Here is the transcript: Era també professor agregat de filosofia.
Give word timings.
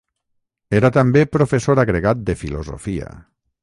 Era 0.77 0.91
també 0.95 1.23
professor 1.37 1.85
agregat 1.87 2.27
de 2.31 2.39
filosofia. 2.43 3.17